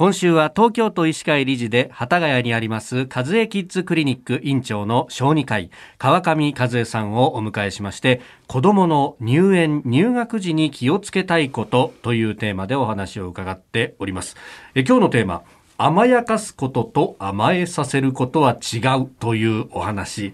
[0.00, 14.38] 今週は東京都医師会理事で幡ヶ谷にあります和江キッズクリニック院長の小児科医川上和江さんをお迎えしまして子どもの入園入学時に気をつけたいことというテーマでお話を伺っております。
[14.74, 15.42] え今日のテーマ
[15.76, 20.32] 甘やかすことと甘えさせることは違うというお話。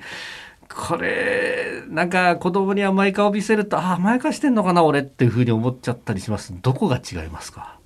[0.72, 6.54] これなんか子供に甘い顔見せるとあ甘やかしてんのかな俺っていうふうに思っちゃったりします。
[6.62, 7.80] どこが違いますか？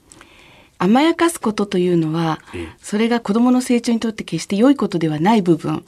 [0.80, 2.40] 甘やかすことというのは、
[2.80, 5.84] それが子供の成長にとって決して良いことではない部分。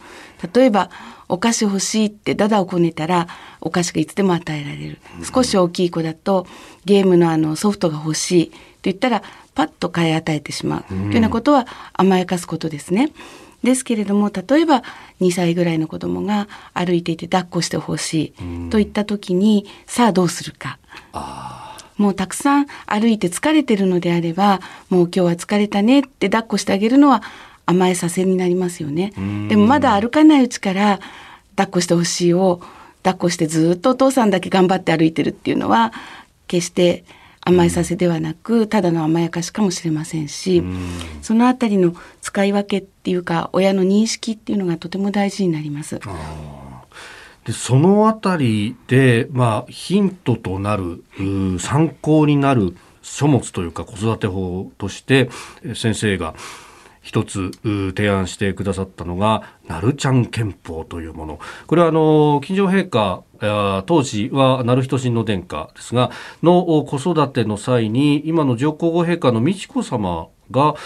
[0.55, 0.91] 例えば、
[1.31, 3.27] お菓子欲しいってダダをこねたら、
[3.63, 4.99] お菓子がいつでも与えられる。
[5.35, 6.47] 少し大きい子だと、
[6.85, 9.23] ゲームのあのソフトが欲しいと言ったら、
[9.55, 10.85] パッと買い与えてしまう。
[10.85, 13.13] というようなことは甘やかすことですね。
[13.63, 14.83] ですけれども例えば
[15.21, 20.79] 2歳ぐらいの子供が歩いていて抱っこしてほしいといった時にさあどうするか。
[22.03, 27.23] もうたくさん歩いて疲れてるのであればもう今日は疲れたねって抱っこしてあげるのは
[27.65, 29.13] 甘えさせになりますよね。
[29.49, 30.99] でもまだ歩かないうちから
[31.51, 32.61] 抱っこしてほしいを
[33.05, 35.93] 抱っこしてずっとお父さんだけ頑張って歩いてるっていうのは
[36.49, 37.05] 決して
[37.41, 40.63] 甘えさせではなくただの甘やかしかもしれませんし
[41.23, 46.01] そのあたりの使い分けっていうか親の認識っていうのがとても大事になります。
[47.45, 51.05] でそのあたりで、まあ、ヒントとなる
[51.59, 55.29] 参考になる書物というか子育て法として
[55.75, 56.35] 先生が
[57.03, 57.51] 一つ
[57.97, 61.41] 提案してくださったのが、なるちゃん憲法というもの。
[61.67, 63.25] これはあの、金城陛下、
[63.87, 66.13] 当時は鳴人親王殿下ですが、
[66.45, 70.77] の子育ての際に、今の上皇后陛下の美智子さまが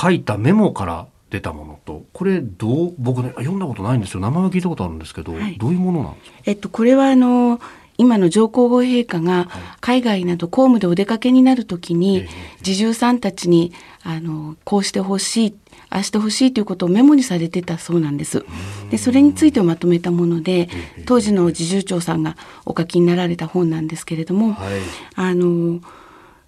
[0.00, 4.20] 書いたメモから出たものと、これどう、僕ね、読んだことないんですよ。
[4.20, 6.36] 名前は聞いたことあるんですけど、はい、どういうものなんですか？
[6.44, 7.60] えっと、これはあの、
[7.98, 9.48] 今の上皇后陛下が
[9.80, 15.54] 海外など公務でお出かけになるときに、侍従さんたちに、あの、こうしてほしい
[15.88, 18.44] ああしてほしいということをメモにされてたそうなんです。
[18.90, 20.68] でそれについてをまとめたもので
[21.06, 24.80] 当時の侍従長さんがお書きになられた本なんですけれども、はい、
[25.14, 25.80] あの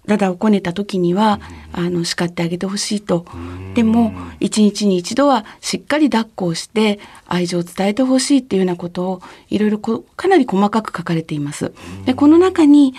[0.09, 1.39] ダダをこねた時には、
[1.71, 3.25] あの叱ってあげてほしいと
[3.75, 11.71] でも一日に一度はしっかり抱っこをして愛情を伝えてほしいっていうようなことをいろいろかなり細かく書かれています。
[12.05, 12.95] でこの中に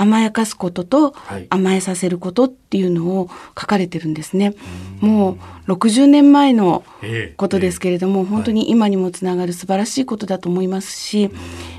[0.00, 1.14] 甘やかすことと
[1.50, 4.54] 甘えさせることっていうのを書かれてるんですね。
[5.00, 6.84] もう60年前の
[7.36, 11.30] ことですけれども、本当に今にもつながる素晴らしいことだと思いますし、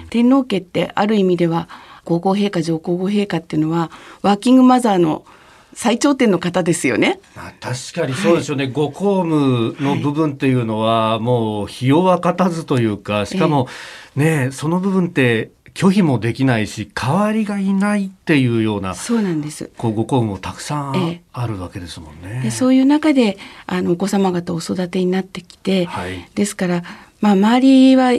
[0.10, 1.70] 天皇家ってある意味では
[2.18, 5.26] 皇后陛下上皇后陛下っていうのはワーキングマザーの
[5.74, 7.20] 最頂点の方ですよね。
[7.36, 13.68] 確かにそうですよね、はい、ご公務の部分っていうのは、もう日を分かたずというか、しかも
[14.16, 19.72] ね、その部分って拒否もできないし代わりがいないっていうようなそうなんです。
[19.78, 22.42] こうご公務もたくさんあるわけですもんね。
[22.44, 26.84] でそういう中であのお子様方お育てになってきて、はい、ですから、
[27.22, 28.12] まあ、周りは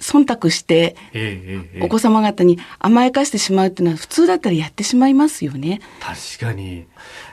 [0.00, 0.96] 忖度して、
[1.80, 5.80] お子様方に甘やかしてしまうっていうのは普通だったらやってしまいますよね。
[6.00, 6.86] 確かに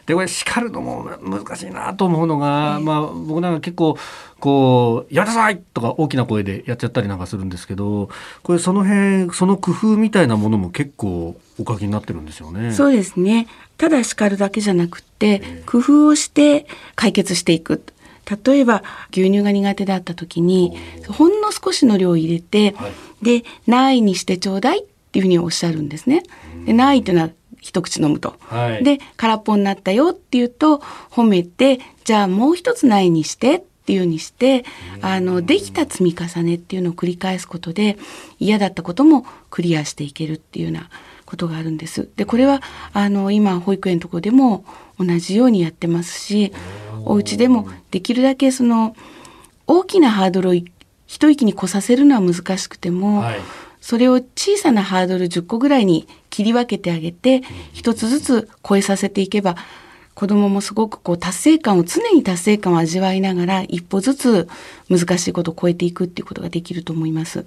[0.06, 3.98] でこれ叱るのも難しいなと思うのが、まあ、僕なんか結構
[4.40, 8.10] こう「やめなさい!」とか大きな声でやっちゃったりなんかするんですけど
[8.42, 12.72] これその辺その工夫みたいなものも結構お書きになってるんですよね。
[12.72, 13.48] そうですね
[13.78, 17.84] ただ叱るだけじゃなくて、工夫をして解決していく。
[18.46, 20.78] 例えば牛乳が苦手だった時に
[21.08, 22.90] ほんの少しの量を入れて、は
[23.22, 26.24] い、で「ないにしてちょうだい」っていうふうにおっしゃるんですね。
[26.66, 27.30] でないっていうのは
[27.62, 34.66] 一口飲むと、はい、で空っぽになったよっていうと褒めてじゃあもう一つないにしてっていうにして
[35.02, 37.98] あのできた積み重ねっていうのを繰り返すことで
[38.38, 40.90] 嫌だったこともクリアしていけるっていうような
[41.26, 42.10] ことがあるんです。
[42.16, 42.62] でこれは
[42.92, 44.66] あの今保育園のところでも
[45.00, 46.52] 同じようにやってますし
[47.10, 48.96] お家でもできるだけその
[49.66, 50.54] 大きなハードルを
[51.06, 53.40] 一息に越させるのは難しくても、はい、
[53.82, 57.42] それを小さなハードル10個ぐらいに切り分けてあげて
[57.74, 59.56] 一つずつ超えさせていけば
[60.14, 64.48] 子供もすごくこう達成感を常に達成感を味わいながら一歩ずつ
[64.90, 67.46] 難しいことを超えていくっていうことができると思います。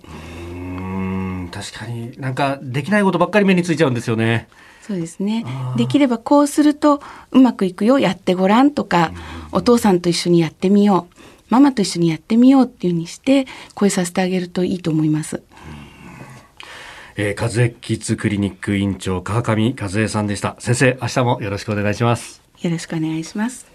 [0.52, 4.48] うん確かになんかできないことばっかり目についちゃうんですよね。
[4.90, 5.44] そうですね。
[5.76, 7.00] できればこうすると
[7.30, 9.12] うまくいくよやってごらんとか
[9.52, 11.14] お父さんと一緒にやってみよう
[11.48, 13.46] ママと一緒にやってみようっていうふうにして
[13.76, 15.44] 声させてあげるといいと思います。
[17.14, 20.56] えー、和江キッズクリニック院長川上和江さんでした。
[20.58, 22.42] 先生明日もよろしくお願いします。
[22.62, 23.69] よろしくお願いします